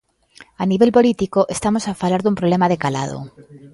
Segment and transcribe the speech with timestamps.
[0.63, 3.17] A nivel político estamos a falar dun problema de calado.